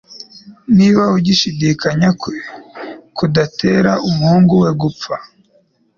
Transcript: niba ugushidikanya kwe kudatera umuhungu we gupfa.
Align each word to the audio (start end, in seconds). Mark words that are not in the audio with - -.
niba 0.77 1.01
ugushidikanya 1.15 2.09
kwe 2.21 2.35
kudatera 3.17 3.91
umuhungu 4.07 4.53
we 4.63 4.71
gupfa. 4.81 5.15